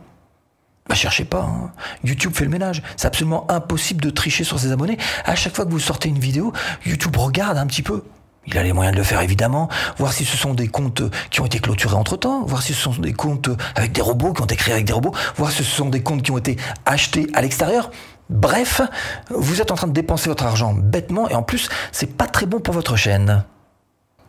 Bah 0.88 0.96
cherchez 0.96 1.24
pas, 1.24 1.44
hein. 1.44 1.72
YouTube 2.04 2.34
fait 2.36 2.44
le 2.44 2.50
ménage. 2.50 2.84
C'est 2.98 3.08
absolument 3.08 3.50
impossible 3.50 4.02
de 4.02 4.10
tricher 4.10 4.44
sur 4.44 4.60
ses 4.60 4.72
abonnés. 4.72 4.98
À 5.24 5.36
chaque 5.36 5.56
fois 5.56 5.66
que 5.66 5.72
vous 5.72 5.80
sortez 5.80 6.10
une 6.10 6.20
vidéo, 6.20 6.52
YouTube 6.86 7.16
regarde 7.16 7.58
un 7.58 7.66
petit 7.66 7.82
peu. 7.82 8.04
Il 8.46 8.58
a 8.58 8.64
les 8.64 8.74
moyens 8.74 8.94
de 8.94 8.98
le 8.98 9.06
faire 9.06 9.22
évidemment, 9.22 9.70
voir 9.98 10.12
si 10.12 10.26
ce 10.26 10.36
sont 10.36 10.54
des 10.54 10.68
comptes 10.68 11.04
qui 11.30 11.40
ont 11.40 11.46
été 11.46 11.60
clôturés 11.60 11.96
entre-temps, 11.96 12.44
voir 12.46 12.62
si 12.62 12.74
ce 12.74 12.82
sont 12.82 12.92
des 12.92 13.14
comptes 13.14 13.50
avec 13.76 13.94
des 13.94 14.02
robots 14.02 14.34
qui 14.34 14.42
ont 14.42 14.46
été 14.46 14.58
créés 14.58 14.74
avec 14.74 14.86
des 14.86 14.92
robots, 14.92 15.14
voir 15.38 15.52
si 15.52 15.64
ce 15.64 15.76
sont 15.76 15.90
des 15.90 16.04
comptes 16.04 16.24
qui 16.24 16.32
ont 16.32 16.38
été 16.38 16.58
achetés 16.86 17.28
à 17.34 17.42
l'extérieur. 17.42 17.90
Bref, 18.30 18.82
vous 19.30 19.62
êtes 19.62 19.72
en 19.72 19.76
train 19.76 19.88
de 19.88 19.94
dépenser 19.94 20.28
votre 20.28 20.46
argent 20.46 20.74
bêtement 20.74 21.30
et 21.30 21.36
en 21.36 21.44
plus, 21.44 21.70
c'est 21.94 22.18
pas 22.18 22.28
très 22.28 22.46
bon 22.46 22.60
pour 22.60 22.74
votre 22.74 22.98
chaîne. 22.98 23.46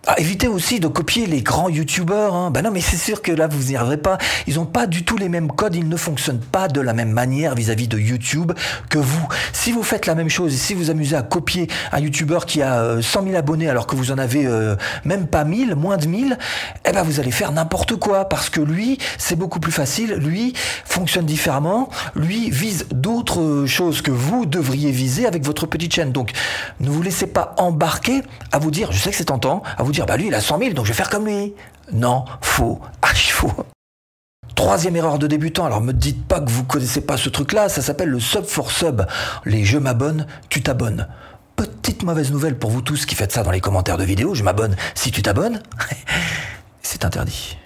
Ah, 0.07 0.17
évitez 0.19 0.49
aussi 0.49 0.81
de 0.81 0.87
copier 0.87 1.25
les 1.27 1.41
grands 1.41 1.71
youtubeurs. 1.71 2.35
Hein. 2.35 2.51
Ben 2.51 2.61
non, 2.61 2.71
mais 2.71 2.83
c'est 2.83 2.99
sûr 2.99 3.23
que 3.23 3.33
là, 3.33 3.47
vous 3.47 3.71
n'y 3.71 3.77
arriverez 3.77 3.97
pas. 3.97 4.19
Ils 4.47 4.57
n'ont 4.57 4.67
pas 4.67 4.87
du 4.87 5.03
tout 5.03 5.17
les 5.17 5.31
mêmes 5.31 5.51
codes. 5.51 5.75
Ils 5.75 5.89
ne 5.89 5.97
fonctionnent 5.97 6.41
pas 6.41 6.69
de 6.69 6.83
la 6.83 6.93
même 6.93 7.11
manière 7.11 7.55
vis-à-vis 7.55 7.89
de 7.89 7.99
YouTube 7.99 8.53
que 8.91 8.99
vous. 8.99 9.27
Si 9.55 9.73
vous 9.73 9.83
faites 9.83 10.05
la 10.05 10.15
même 10.15 10.29
chose 10.29 10.53
et 10.53 10.59
si 10.59 10.75
vous 10.75 10.91
amusez 10.91 11.17
à 11.17 11.23
copier 11.23 11.69
un 11.91 12.01
youtubeur 12.01 12.45
qui 12.45 12.61
a 12.61 13.01
100 13.01 13.21
euh, 13.21 13.25
000 13.25 13.37
abonnés 13.37 13.71
alors 13.71 13.87
que 13.87 13.97
vous 13.97 14.13
en 14.13 14.19
avez 14.19 14.45
euh, 14.47 14.77
même 15.07 15.27
pas 15.27 15.45
1000, 15.45 15.75
moins 15.75 15.97
de 15.97 16.07
1000, 16.07 16.39
eh 16.85 16.93
ben 16.93 17.03
vous 17.03 17.19
allez 17.19 17.31
faire 17.31 17.53
n'importe 17.53 17.97
quoi 17.97 18.29
parce 18.29 18.51
que 18.51 18.61
lui, 18.61 18.99
c'est 19.17 19.37
beaucoup 19.37 19.59
plus 19.59 19.73
facile. 19.73 20.17
Lui 20.17 20.53
fonctionne 20.85 21.25
différemment. 21.25 21.89
Lui 22.15 22.51
vise 22.51 22.89
d'autres 22.91 23.65
choses 23.65 24.03
que 24.03 24.11
vous 24.11 24.45
devriez 24.45 24.91
viser 24.91 25.27
avec 25.27 25.47
votre 25.47 25.65
petite 25.65 25.95
chaîne. 25.95 26.13
Donc, 26.13 26.33
ne 26.81 26.91
vous 26.91 27.01
laissez 27.01 27.27
pas 27.27 27.55
embarquer 27.57 28.21
à 28.53 28.59
vous 28.59 28.71
dire, 28.71 28.93
je 28.93 28.99
sais 28.99 29.11
que 29.11 29.17
c'est 29.17 29.25
tentant, 29.25 29.63
à 29.79 29.83
vous 29.83 29.94
dire, 29.95 30.07
bah 30.07 30.17
lui, 30.17 30.27
il 30.27 30.35
a 30.35 30.41
100 30.41 30.59
000, 30.59 30.71
donc 30.73 30.85
je 30.85 30.91
vais 30.91 30.97
faire 30.97 31.11
comme 31.11 31.27
lui. 31.27 31.55
Non, 31.93 32.25
faux, 32.41 32.81
archi 33.03 33.31
faux. 33.31 33.53
Troisième 34.55 34.97
erreur 34.97 35.19
de 35.19 35.27
débutant, 35.27 35.67
alors 35.67 35.81
me 35.81 35.93
dites 35.93 36.27
pas 36.27 36.41
que 36.41 36.51
vous 36.51 36.65
connaissez 36.65 37.01
pas 37.01 37.17
ce 37.17 37.29
truc-là, 37.29 37.69
ça 37.69 37.83
s'appelle 37.83 38.09
le 38.09 38.21
sub 38.21 38.45
for 38.45 38.71
sub. 38.71 39.03
Les 39.45 39.65
je 39.65 39.79
m'abonne, 39.79 40.27
tu 40.49 40.63
t'abonnes. 40.63 41.09
Petite 41.57 42.03
mauvaise 42.03 42.31
nouvelle 42.31 42.59
pour 42.59 42.71
vous 42.71 42.81
tous 42.81 43.07
qui 43.07 43.15
faites 43.15 43.33
ça 43.33 43.43
dans 43.43 43.51
les 43.51 43.61
commentaires 43.61 43.99
de 43.99 44.05
vidéos, 44.05 44.35
je 44.35 44.43
m'abonne 44.43 44.77
si 44.95 45.11
tu 45.11 45.23
t'abonnes. 45.23 45.63
C'est 46.83 47.05
interdit. 47.05 47.57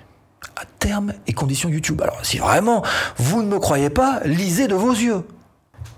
À 0.57 0.65
terme 0.79 1.13
et 1.27 1.33
conditions 1.33 1.69
YouTube. 1.69 2.01
Alors 2.03 2.19
si 2.25 2.39
vraiment 2.39 2.83
vous 3.17 3.43
ne 3.43 3.49
me 3.49 3.59
croyez 3.59 3.91
pas, 3.91 4.21
lisez 4.25 4.67
de 4.67 4.75
vos 4.75 4.93
yeux. 4.93 5.25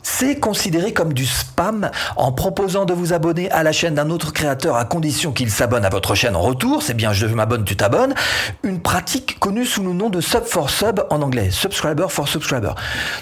C'est 0.02 0.38
considéré 0.38 0.92
comme 0.92 1.12
du 1.12 1.26
spam 1.26 1.90
en 2.16 2.32
proposant 2.32 2.84
de 2.84 2.92
vous 2.92 3.12
abonner 3.12 3.50
à 3.50 3.62
la 3.62 3.72
chaîne 3.72 3.94
d'un 3.94 4.10
autre 4.10 4.32
créateur 4.32 4.76
à 4.76 4.84
condition 4.84 5.32
qu'il 5.32 5.50
s'abonne 5.50 5.84
à 5.84 5.88
votre 5.88 6.14
chaîne 6.14 6.36
en 6.36 6.40
retour. 6.40 6.82
C'est 6.82 6.94
bien 6.94 7.12
je 7.12 7.26
m'abonne, 7.26 7.64
tu 7.64 7.76
t'abonnes. 7.76 8.14
Une 8.62 8.80
pratique 8.80 9.38
connue 9.38 9.64
sous 9.64 9.82
le 9.82 9.92
nom 9.92 10.10
de 10.10 10.20
sub 10.20 10.44
for 10.44 10.70
sub 10.70 11.00
en 11.10 11.22
anglais. 11.22 11.50
Subscriber 11.50 12.06
for 12.08 12.28
subscriber. 12.28 12.72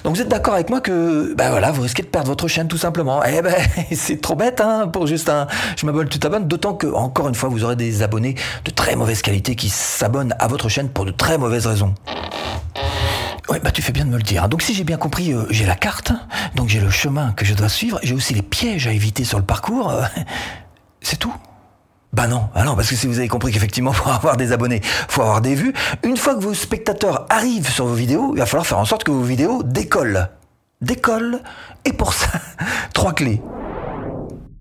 Donc 0.04 0.16
vous 0.16 0.22
êtes 0.22 0.28
d'accord 0.28 0.54
avec 0.54 0.70
moi 0.70 0.80
que 0.80 1.34
ben 1.34 1.50
voilà, 1.50 1.70
vous 1.70 1.82
risquez 1.82 2.02
de 2.02 2.08
perdre 2.08 2.28
votre 2.28 2.48
chaîne 2.48 2.68
tout 2.68 2.78
simplement. 2.78 3.22
Eh 3.24 3.42
ben 3.42 3.54
c'est 3.92 4.20
trop 4.20 4.34
bête 4.34 4.60
hein, 4.60 4.88
pour 4.88 5.06
juste 5.06 5.28
un 5.28 5.46
je 5.76 5.86
m'abonne, 5.86 6.08
tu 6.08 6.18
t'abonnes. 6.18 6.46
D'autant 6.46 6.74
que 6.74 6.86
encore 6.86 7.28
une 7.28 7.34
fois 7.34 7.48
vous 7.48 7.64
aurez 7.64 7.76
des 7.76 8.02
abonnés 8.02 8.34
de 8.64 8.70
très 8.70 8.96
mauvaise 8.96 9.22
qualité 9.22 9.54
qui 9.54 9.68
s'abonnent 9.68 10.34
à 10.38 10.46
votre 10.46 10.68
chaîne 10.68 10.88
pour 10.88 11.04
de 11.04 11.10
très 11.10 11.38
mauvaises 11.38 11.66
raisons. 11.66 11.94
Oui, 13.48 13.58
bah 13.62 13.70
tu 13.70 13.80
fais 13.80 13.92
bien 13.92 14.04
de 14.04 14.10
me 14.10 14.18
le 14.18 14.22
dire. 14.22 14.48
Donc 14.48 14.62
si 14.62 14.74
j'ai 14.74 14.84
bien 14.84 14.98
compris, 14.98 15.32
euh, 15.32 15.46
j'ai 15.48 15.64
la 15.64 15.74
carte, 15.74 16.12
donc 16.54 16.68
j'ai 16.68 16.80
le 16.80 16.90
chemin 16.90 17.32
que 17.32 17.46
je 17.46 17.54
dois 17.54 17.70
suivre, 17.70 17.98
j'ai 18.02 18.14
aussi 18.14 18.34
les 18.34 18.42
pièges 18.42 18.86
à 18.86 18.92
éviter 18.92 19.24
sur 19.24 19.38
le 19.38 19.44
parcours. 19.44 19.90
Euh, 19.90 20.02
c'est 21.00 21.16
tout. 21.16 21.32
Bah 22.12 22.26
non, 22.26 22.48
ah 22.54 22.64
non, 22.64 22.74
parce 22.74 22.88
que 22.88 22.96
si 22.96 23.06
vous 23.06 23.18
avez 23.18 23.28
compris 23.28 23.52
qu'effectivement, 23.52 23.92
pour 23.96 24.08
avoir 24.08 24.36
des 24.36 24.52
abonnés, 24.52 24.80
faut 24.82 25.22
avoir 25.22 25.40
des 25.40 25.54
vues, 25.54 25.72
une 26.04 26.16
fois 26.16 26.34
que 26.34 26.40
vos 26.40 26.52
spectateurs 26.52 27.26
arrivent 27.30 27.70
sur 27.70 27.86
vos 27.86 27.94
vidéos, 27.94 28.32
il 28.34 28.38
va 28.38 28.46
falloir 28.46 28.66
faire 28.66 28.78
en 28.78 28.84
sorte 28.84 29.04
que 29.04 29.10
vos 29.10 29.22
vidéos 29.22 29.62
décollent. 29.62 30.28
Décollent, 30.82 31.40
et 31.86 31.92
pour 31.92 32.12
ça, 32.12 32.28
trois 32.92 33.14
clés. 33.14 33.40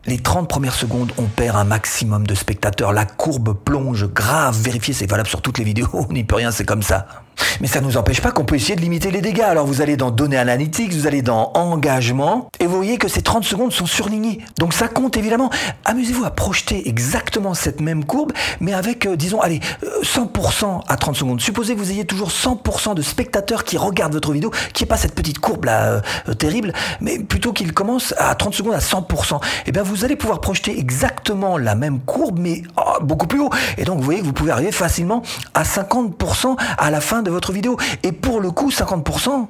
Les 0.06 0.20
30 0.20 0.48
premières 0.48 0.74
secondes, 0.74 1.12
on 1.18 1.24
perd 1.24 1.58
un 1.58 1.66
maximum 1.66 2.26
de 2.26 2.34
spectateurs. 2.34 2.94
La 2.94 3.04
courbe 3.04 3.54
plonge 3.54 4.08
grave. 4.08 4.58
Vérifiez, 4.58 4.94
c'est 4.94 5.06
valable 5.06 5.28
sur 5.28 5.42
toutes 5.42 5.58
les 5.58 5.66
vidéos. 5.66 5.90
On 5.94 6.14
n'y 6.14 6.24
peut 6.24 6.36
rien, 6.36 6.50
c'est 6.50 6.64
comme 6.64 6.82
ça. 6.82 7.27
Mais 7.62 7.68
ça 7.68 7.82
ne 7.82 7.86
nous 7.86 7.98
empêche 7.98 8.22
pas 8.22 8.32
qu'on 8.32 8.46
peut 8.46 8.56
essayer 8.56 8.76
de 8.76 8.82
limiter 8.82 9.12
les 9.12 9.22
dégâts. 9.22 9.42
Alors 9.42 9.66
vous 9.66 9.82
allez 9.82 9.98
dans 9.98 10.12
Données 10.12 10.38
Analytics, 10.38 10.94
vous 10.94 11.08
allez 11.08 11.22
dans 11.22 11.52
Engagement, 11.56 12.50
et 12.60 12.68
vous 12.68 12.76
voyez 12.76 12.98
que 12.98 13.08
ces 13.08 13.22
30 13.22 13.44
secondes 13.44 13.72
sont 13.72 13.86
surlignées. 13.86 14.40
Donc 14.60 14.74
ça 14.74 14.88
compte 14.88 15.18
évidemment. 15.18 15.50
Amusez-vous 15.86 16.26
à 16.26 16.32
projeter 16.32 16.88
exactement 16.88 17.54
cette 17.54 17.82
même 17.82 18.06
courbe, 18.06 18.34
mais 18.60 18.74
avec, 18.74 19.06
euh, 19.06 19.16
disons, 19.16 19.42
allez, 19.42 19.60
100% 20.04 20.66
euh, 20.66 20.80
à 20.88 20.98
30 20.98 21.16
secondes. 21.16 21.42
Supposez 21.42 21.76
que 21.76 21.80
vous 21.80 21.92
ayez 21.92 22.06
toujours 22.06 22.30
100% 22.30 22.96
de 22.96 23.02
spectateurs 23.02 23.64
qui 23.64 23.78
regardent 23.78 24.14
votre 24.14 24.32
vidéo, 24.32 24.52
qui 24.74 24.84
n'est 24.84 24.88
pas 24.88 24.98
cette 24.98 25.16
petite 25.16 25.40
courbe 25.40 25.66
là 25.66 26.02
euh, 26.28 26.34
terrible, 26.34 26.74
mais 27.02 27.20
plutôt 27.20 27.54
qu'il 27.54 27.74
commence 27.74 28.14
à 28.18 28.34
30 28.36 28.54
secondes 28.54 28.74
à 28.74 28.80
100%. 28.80 29.36
Et 29.36 29.40
eh 29.68 29.72
bien 29.72 29.84
vous 29.84 30.06
allez 30.06 30.16
pouvoir 30.16 30.42
projeter 30.42 30.78
exactement 30.80 31.58
la 31.58 31.76
même 31.76 32.00
courbe, 32.00 32.40
mais 32.40 32.64
oh, 32.78 33.02
beaucoup 33.02 33.28
plus 33.28 33.40
haut. 33.40 33.50
Et 33.78 33.84
donc 33.84 34.00
vous 34.00 34.04
voyez 34.04 34.22
que 34.22 34.26
vous 34.26 34.34
pouvez 34.34 34.52
arriver 34.52 34.72
facilement 34.72 35.22
à 35.54 35.64
50% 35.64 36.56
à 36.78 36.92
la 36.92 37.02
fin 37.02 37.22
de 37.22 37.27
votre 37.30 37.52
vidéo. 37.52 37.78
Et 38.04 38.12
pour 38.12 38.40
le 38.40 38.52
coup, 38.52 38.70
50%, 38.70 39.48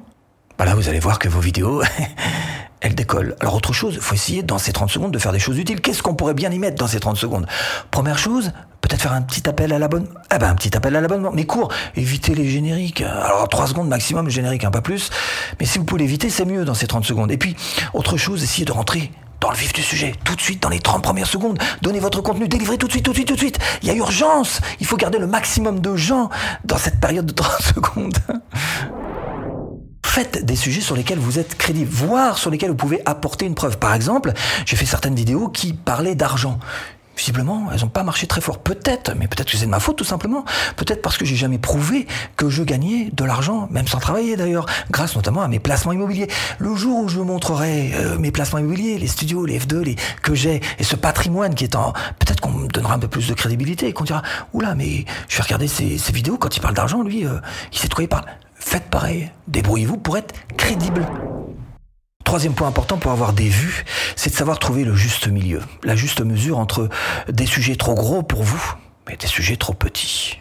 bah 0.58 0.64
là, 0.64 0.74
vous 0.74 0.88
allez 0.88 0.98
voir 0.98 1.18
que 1.18 1.28
vos 1.28 1.40
vidéos, 1.40 1.82
elles 2.80 2.94
décollent. 2.94 3.36
Alors 3.40 3.54
autre 3.54 3.72
chose, 3.72 3.98
faut 4.00 4.14
essayer 4.14 4.42
dans 4.42 4.58
ces 4.58 4.72
30 4.72 4.90
secondes 4.90 5.12
de 5.12 5.18
faire 5.18 5.32
des 5.32 5.38
choses 5.38 5.58
utiles. 5.58 5.80
Qu'est-ce 5.80 6.02
qu'on 6.02 6.14
pourrait 6.14 6.34
bien 6.34 6.50
y 6.50 6.58
mettre 6.58 6.76
dans 6.76 6.86
ces 6.86 7.00
30 7.00 7.16
secondes? 7.16 7.46
Première 7.90 8.18
chose, 8.18 8.52
peut-être 8.80 9.02
faire 9.02 9.12
un 9.12 9.22
petit 9.22 9.48
appel 9.48 9.72
à 9.72 9.78
l'abonnement. 9.78 10.08
Ah 10.30 10.38
ben 10.38 10.48
un 10.48 10.54
petit 10.54 10.76
appel 10.76 10.96
à 10.96 11.00
l'abonnement, 11.00 11.30
mais 11.32 11.44
court, 11.44 11.72
évitez 11.96 12.34
les 12.34 12.48
génériques. 12.48 13.02
Alors 13.02 13.48
3 13.48 13.68
secondes 13.68 13.88
maximum 13.88 14.28
générique, 14.28 14.64
un 14.64 14.70
pas 14.70 14.80
plus. 14.80 15.10
Mais 15.60 15.66
si 15.66 15.78
vous 15.78 15.84
pouvez 15.84 16.02
l'éviter, 16.02 16.30
c'est 16.30 16.44
mieux 16.44 16.64
dans 16.64 16.74
ces 16.74 16.86
30 16.86 17.04
secondes. 17.04 17.30
Et 17.30 17.38
puis, 17.38 17.56
autre 17.94 18.16
chose, 18.16 18.42
essayez 18.42 18.64
de 18.64 18.72
rentrer 18.72 19.10
dans 19.40 19.50
le 19.50 19.56
vif 19.56 19.72
du 19.72 19.82
sujet, 19.82 20.14
tout 20.24 20.34
de 20.34 20.40
suite, 20.40 20.62
dans 20.62 20.68
les 20.68 20.80
30 20.80 21.02
premières 21.02 21.26
secondes. 21.26 21.58
Donnez 21.82 22.00
votre 22.00 22.20
contenu, 22.20 22.48
délivrez 22.48 22.78
tout 22.78 22.86
de 22.86 22.92
suite, 22.92 23.04
tout 23.04 23.12
de 23.12 23.16
suite, 23.16 23.28
tout 23.28 23.34
de 23.34 23.38
suite. 23.38 23.58
Il 23.82 23.88
y 23.88 23.90
a 23.90 23.94
urgence. 23.94 24.60
Il 24.80 24.86
faut 24.86 24.96
garder 24.96 25.18
le 25.18 25.26
maximum 25.26 25.80
de 25.80 25.96
gens 25.96 26.30
dans 26.64 26.78
cette 26.78 27.00
période 27.00 27.26
de 27.26 27.32
30 27.32 27.62
secondes. 27.74 28.18
Faites 30.04 30.44
des 30.44 30.56
sujets 30.56 30.80
sur 30.80 30.96
lesquels 30.96 31.18
vous 31.18 31.38
êtes 31.38 31.56
crédible, 31.56 31.90
voire 31.90 32.38
sur 32.38 32.50
lesquels 32.50 32.70
vous 32.70 32.76
pouvez 32.76 33.00
apporter 33.06 33.46
une 33.46 33.54
preuve. 33.54 33.78
Par 33.78 33.94
exemple, 33.94 34.32
j'ai 34.66 34.76
fait 34.76 34.86
certaines 34.86 35.14
vidéos 35.14 35.48
qui 35.48 35.74
parlaient 35.74 36.16
d'argent. 36.16 36.58
Visiblement, 37.18 37.68
elles 37.72 37.80
n'ont 37.80 37.88
pas 37.88 38.04
marché 38.04 38.28
très 38.28 38.40
fort. 38.40 38.60
Peut-être, 38.60 39.12
mais 39.18 39.26
peut-être 39.26 39.50
que 39.50 39.56
c'est 39.56 39.66
de 39.66 39.70
ma 39.70 39.80
faute 39.80 39.96
tout 39.96 40.04
simplement. 40.04 40.44
Peut-être 40.76 41.02
parce 41.02 41.16
que 41.16 41.24
j'ai 41.24 41.34
jamais 41.34 41.58
prouvé 41.58 42.06
que 42.36 42.48
je 42.48 42.62
gagnais 42.62 43.10
de 43.12 43.24
l'argent, 43.24 43.66
même 43.72 43.88
sans 43.88 43.98
travailler 43.98 44.36
d'ailleurs, 44.36 44.66
grâce 44.90 45.16
notamment 45.16 45.42
à 45.42 45.48
mes 45.48 45.58
placements 45.58 45.92
immobiliers. 45.92 46.28
Le 46.58 46.76
jour 46.76 47.00
où 47.00 47.08
je 47.08 47.18
montrerai 47.18 47.90
euh, 47.94 48.18
mes 48.18 48.30
placements 48.30 48.60
immobiliers, 48.60 48.98
les 48.98 49.08
studios, 49.08 49.44
les 49.44 49.58
F2, 49.58 49.80
les 49.80 49.96
que 50.22 50.34
j'ai, 50.34 50.60
et 50.78 50.84
ce 50.84 50.94
patrimoine 50.94 51.56
qui 51.56 51.64
est 51.64 51.74
en, 51.74 51.92
peut-être 52.20 52.40
qu'on 52.40 52.52
me 52.52 52.68
donnera 52.68 52.94
un 52.94 52.98
peu 53.00 53.08
plus 53.08 53.26
de 53.26 53.34
crédibilité 53.34 53.88
et 53.88 53.92
qu'on 53.92 54.04
dira, 54.04 54.22
oula, 54.52 54.76
mais 54.76 55.04
je 55.28 55.36
vais 55.36 55.42
regarder 55.42 55.66
ces, 55.66 55.98
vidéos 56.12 56.38
quand 56.38 56.56
il 56.56 56.60
parle 56.60 56.74
d'argent, 56.74 57.02
lui, 57.02 57.26
euh, 57.26 57.40
il 57.72 57.78
sait 57.78 57.88
de 57.88 57.94
quoi 57.94 58.04
il. 58.04 58.08
Faites 58.54 58.90
pareil. 58.90 59.30
Débrouillez-vous 59.46 59.98
pour 59.98 60.16
être 60.16 60.34
crédible. 60.56 61.06
Troisième 62.28 62.52
point 62.52 62.68
important 62.68 62.98
pour 62.98 63.10
avoir 63.10 63.32
des 63.32 63.48
vues, 63.48 63.86
c'est 64.14 64.28
de 64.28 64.34
savoir 64.34 64.58
trouver 64.58 64.84
le 64.84 64.94
juste 64.94 65.28
milieu, 65.28 65.62
la 65.82 65.96
juste 65.96 66.20
mesure 66.20 66.58
entre 66.58 66.90
des 67.26 67.46
sujets 67.46 67.74
trop 67.74 67.94
gros 67.94 68.22
pour 68.22 68.42
vous 68.42 68.74
et 69.10 69.16
des 69.16 69.26
sujets 69.26 69.56
trop 69.56 69.72
petits. 69.72 70.38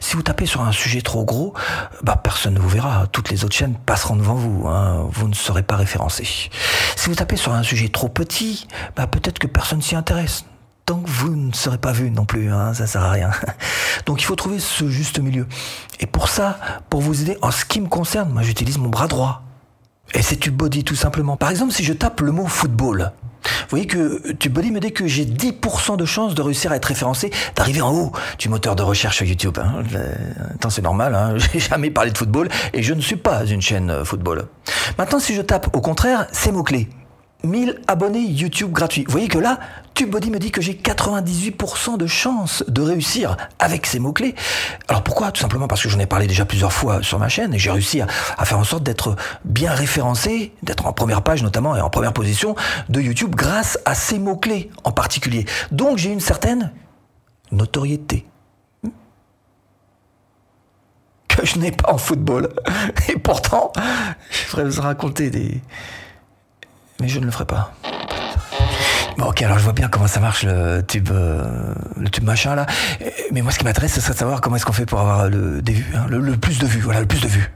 Si 0.00 0.16
vous 0.16 0.22
tapez 0.22 0.46
sur 0.46 0.62
un 0.62 0.72
sujet 0.72 1.00
trop 1.00 1.24
gros, 1.24 1.54
bah 2.02 2.20
personne 2.20 2.54
ne 2.54 2.58
vous 2.58 2.68
verra. 2.68 3.06
Toutes 3.12 3.30
les 3.30 3.44
autres 3.44 3.54
chaînes 3.54 3.76
passeront 3.86 4.16
devant 4.16 4.34
vous. 4.34 4.66
Hein. 4.66 5.06
Vous 5.12 5.28
ne 5.28 5.34
serez 5.34 5.62
pas 5.62 5.76
référencé. 5.76 6.24
Si 6.96 7.08
vous 7.08 7.14
tapez 7.14 7.36
sur 7.36 7.52
un 7.52 7.62
sujet 7.62 7.88
trop 7.88 8.08
petit, 8.08 8.66
bah 8.96 9.06
peut-être 9.06 9.38
que 9.38 9.46
personne 9.46 9.80
s'y 9.80 9.94
intéresse. 9.94 10.44
Donc 10.88 11.06
vous 11.06 11.36
ne 11.36 11.52
serez 11.52 11.78
pas 11.78 11.92
vu 11.92 12.10
non 12.10 12.24
plus. 12.24 12.50
Hein. 12.52 12.74
Ça 12.74 12.88
sert 12.88 13.04
à 13.04 13.12
rien. 13.12 13.30
Donc 14.06 14.20
il 14.20 14.24
faut 14.24 14.34
trouver 14.34 14.58
ce 14.58 14.88
juste 14.88 15.20
milieu. 15.20 15.46
Et 16.00 16.06
pour 16.06 16.30
ça, 16.30 16.58
pour 16.90 17.00
vous 17.00 17.22
aider, 17.22 17.38
en 17.42 17.52
ce 17.52 17.64
qui 17.64 17.80
me 17.80 17.86
concerne, 17.86 18.32
moi 18.32 18.42
j'utilise 18.42 18.78
mon 18.78 18.88
bras 18.88 19.06
droit. 19.06 19.44
Et 20.14 20.22
c'est 20.22 20.36
TubeBuddy 20.36 20.84
tout 20.84 20.94
simplement. 20.94 21.36
Par 21.36 21.50
exemple, 21.50 21.72
si 21.72 21.84
je 21.84 21.92
tape 21.92 22.20
le 22.20 22.32
mot 22.32 22.46
football, 22.46 23.12
vous 23.42 23.66
voyez 23.70 23.86
que 23.86 24.32
TubeBuddy 24.32 24.70
me 24.70 24.80
dit 24.80 24.92
que 24.92 25.06
j'ai 25.06 25.24
10% 25.24 25.96
de 25.96 26.04
chances 26.04 26.34
de 26.34 26.42
réussir 26.42 26.72
à 26.72 26.76
être 26.76 26.86
référencé, 26.86 27.30
d'arriver 27.54 27.80
en 27.80 27.92
haut 27.94 28.12
du 28.38 28.48
moteur 28.48 28.76
de 28.76 28.82
recherche 28.82 29.20
YouTube. 29.20 29.58
Hein. 29.58 29.82
Attends, 30.54 30.70
c'est 30.70 30.82
normal, 30.82 31.14
hein. 31.14 31.34
j'ai 31.52 31.60
jamais 31.60 31.90
parlé 31.90 32.10
de 32.10 32.18
football 32.18 32.48
et 32.72 32.82
je 32.82 32.94
ne 32.94 33.00
suis 33.00 33.16
pas 33.16 33.44
une 33.44 33.60
chaîne 33.60 33.90
euh, 33.90 34.04
football. 34.04 34.46
Maintenant, 34.96 35.18
si 35.18 35.34
je 35.34 35.42
tape 35.42 35.74
au 35.76 35.80
contraire 35.80 36.26
ces 36.32 36.52
mots-clés, 36.52 36.88
1000 37.44 37.80
abonnés 37.86 38.20
YouTube 38.20 38.72
gratuits. 38.72 39.04
Vous 39.04 39.12
voyez 39.12 39.28
que 39.28 39.38
là, 39.38 39.60
TubeBuddy 39.94 40.30
me 40.30 40.38
dit 40.38 40.50
que 40.50 40.60
j'ai 40.60 40.74
98% 40.74 41.96
de 41.96 42.06
chances 42.06 42.64
de 42.66 42.82
réussir 42.82 43.36
avec 43.58 43.86
ces 43.86 43.98
mots-clés. 43.98 44.34
Alors 44.88 45.02
pourquoi? 45.02 45.30
Tout 45.30 45.40
simplement 45.40 45.68
parce 45.68 45.82
que 45.82 45.88
j'en 45.88 46.00
ai 46.00 46.06
parlé 46.06 46.26
déjà 46.26 46.44
plusieurs 46.44 46.72
fois 46.72 47.02
sur 47.02 47.18
ma 47.18 47.28
chaîne 47.28 47.54
et 47.54 47.58
j'ai 47.58 47.70
réussi 47.70 48.00
à, 48.00 48.06
faire 48.44 48.58
en 48.58 48.64
sorte 48.64 48.82
d'être 48.82 49.16
bien 49.44 49.72
référencé, 49.72 50.52
d'être 50.62 50.86
en 50.86 50.92
première 50.92 51.22
page 51.22 51.42
notamment 51.42 51.76
et 51.76 51.80
en 51.80 51.90
première 51.90 52.12
position 52.12 52.56
de 52.88 53.00
YouTube 53.00 53.34
grâce 53.34 53.78
à 53.84 53.94
ces 53.94 54.18
mots-clés 54.18 54.70
en 54.84 54.92
particulier. 54.92 55.46
Donc 55.70 55.98
j'ai 55.98 56.10
une 56.10 56.20
certaine 56.20 56.72
notoriété. 57.52 58.26
Que 61.28 61.46
je 61.46 61.58
n'ai 61.58 61.70
pas 61.70 61.92
en 61.92 61.98
football. 61.98 62.48
Et 63.08 63.16
pourtant, 63.16 63.72
je 64.30 64.50
voudrais 64.50 64.68
vous 64.68 64.82
raconter 64.82 65.30
des 65.30 65.60
mais 67.00 67.08
je 67.08 67.18
ne 67.20 67.24
le 67.24 67.30
ferai 67.30 67.46
pas. 67.46 67.72
Bon, 69.18 69.26
ok, 69.26 69.42
alors 69.42 69.58
je 69.58 69.64
vois 69.64 69.72
bien 69.72 69.88
comment 69.88 70.06
ça 70.06 70.20
marche 70.20 70.44
le 70.44 70.80
tube, 70.80 71.08
euh, 71.10 71.74
le 71.96 72.08
tube 72.08 72.22
machin 72.22 72.54
là. 72.54 72.66
Mais 73.32 73.42
moi, 73.42 73.50
ce 73.50 73.58
qui 73.58 73.64
m'intéresse, 73.64 73.94
ce 73.94 74.00
serait 74.00 74.12
de 74.12 74.18
savoir 74.18 74.40
comment 74.40 74.54
est-ce 74.56 74.64
qu'on 74.64 74.72
fait 74.72 74.86
pour 74.86 75.00
avoir 75.00 75.28
le, 75.28 75.60
des 75.60 75.72
vues, 75.72 75.92
hein, 75.96 76.06
le, 76.08 76.36
plus 76.36 76.58
de 76.58 76.66
vues, 76.66 76.80
voilà, 76.80 77.00
le 77.00 77.06
plus 77.06 77.20
de 77.20 77.26
vues. 77.26 77.50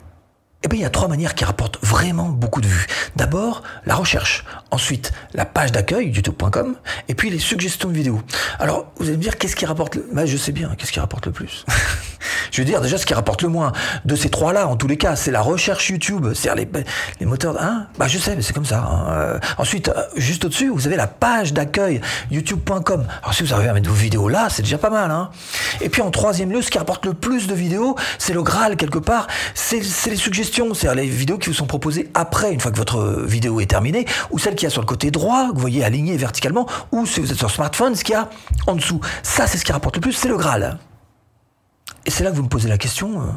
Eh 0.65 0.69
bien, 0.69 0.81
il 0.81 0.83
y 0.83 0.87
a 0.87 0.91
trois 0.91 1.09
manières 1.09 1.35
qui 1.35 1.45
rapportent 1.45 1.79
vraiment 1.85 2.29
beaucoup 2.29 2.61
de 2.61 2.67
vues. 2.67 2.87
D'abord, 3.17 3.63
la 3.87 3.95
recherche. 3.95 4.45
Ensuite, 4.71 5.13
la 5.35 5.45
page 5.45 5.73
d'accueil, 5.73 6.09
youtube.com. 6.09 6.77
Et 7.09 7.15
puis, 7.15 7.31
les 7.31 7.41
suggestions 7.41 7.89
de 7.89 7.95
vidéos. 7.95 8.23
Alors, 8.59 8.93
vous 8.99 9.09
allez 9.09 9.17
me 9.17 9.23
dire, 9.23 9.39
qu'est-ce 9.39 9.57
qui 9.57 9.67
rapporte 9.67 9.97
le... 9.97 10.09
Bah, 10.13 10.25
je 10.25 10.37
sais 10.37 10.53
bien, 10.53 10.75
qu'est-ce 10.77 10.93
qui 10.93 11.01
rapporte 11.01 11.27
le 11.27 11.33
plus 11.33 11.65
Je 12.51 12.61
veux 12.61 12.65
dire, 12.65 12.81
déjà, 12.81 12.99
ce 12.99 13.07
qui 13.07 13.15
rapporte 13.15 13.43
le 13.43 13.49
moins 13.49 13.73
de 14.05 14.17
ces 14.17 14.29
trois-là, 14.29 14.69
en 14.69 14.77
tous 14.77 14.87
les 14.87 14.97
cas, 14.97 15.17
c'est 15.17 15.31
la 15.31 15.41
recherche 15.41 15.91
YouTube. 15.91 16.29
C'est-à-dire 16.35 16.67
les, 17.21 17.27
moteurs... 17.27 17.61
Hein? 17.61 17.87
Bah, 17.99 18.09
je 18.09 18.19
sais, 18.19 18.37
mais 18.37 18.43
c'est 18.43 18.53
comme 18.53 18.65
ça. 18.65 18.81
Hein. 18.81 19.07
Euh, 19.11 19.39
ensuite, 19.59 19.89
euh, 19.89 20.03
juste 20.17 20.45
au-dessus, 20.45 20.69
vous 20.69 20.87
avez 20.87 20.97
la 20.97 21.07
page 21.07 21.53
d'accueil, 21.53 22.01
youtube.com. 22.31 23.05
Alors, 23.23 23.35
si 23.35 23.43
vous 23.43 23.53
arrivez 23.53 23.69
à 23.69 23.73
mettre 23.73 23.89
vos 23.89 23.95
vidéos 23.95 24.29
là, 24.29 24.49
c'est 24.51 24.63
déjà 24.63 24.79
pas 24.79 24.91
mal. 24.91 25.11
Hein. 25.11 25.31
Et 25.81 25.89
puis, 25.89 26.03
en 26.03 26.11
troisième 26.11 26.51
lieu, 26.51 26.63
ce 26.63 26.71
qui 26.71 26.79
rapporte 26.79 27.07
le 27.07 27.15
plus 27.15 27.47
de 27.47 27.55
vidéos, 27.55 27.97
c'est 28.19 28.35
le 28.35 28.43
Graal, 28.43 28.77
quelque 28.77 28.99
part. 28.99 29.27
C'est 29.55 29.81
les 29.81 30.17
suggestions 30.17 30.63
c'est-à-dire 30.75 31.03
les 31.03 31.09
vidéos 31.09 31.39
qui 31.39 31.49
vous 31.49 31.55
sont 31.55 31.67
proposées 31.67 32.11
après, 32.15 32.53
une 32.53 32.61
fois 32.61 32.71
que 32.71 32.77
votre 32.77 33.23
vidéo 33.25 33.61
est 33.61 33.67
terminée, 33.67 34.07
ou 34.31 34.39
celle 34.39 34.55
qui 34.55 34.67
a 34.67 34.71
sur 34.71 34.81
le 34.81 34.87
côté 34.87 35.11
droit, 35.11 35.49
que 35.49 35.55
vous 35.55 35.61
voyez 35.61 35.85
alignée 35.85 36.17
verticalement, 36.17 36.67
ou 36.91 37.07
si 37.07 37.21
vous 37.21 37.31
êtes 37.33 37.39
sur 37.39 37.51
smartphone, 37.51 37.95
ce 37.95 38.05
qu'il 38.05 38.15
y 38.15 38.19
a 38.19 38.29
en 38.67 38.75
dessous. 38.75 39.01
Ça, 39.23 39.47
c'est 39.47 39.59
ce 39.59 39.65
qui 39.65 39.73
rapporte 39.73 39.97
le 39.97 40.01
plus, 40.01 40.13
c'est 40.13 40.29
le 40.29 40.37
Graal. 40.37 40.79
Et 42.07 42.11
c'est 42.11 42.25
là 42.25 42.31
que 42.31 42.37
vous 42.37 42.43
me 42.43 42.49
posez 42.49 42.69
la 42.69 42.79
question. 42.79 43.21
Euh, 43.21 43.31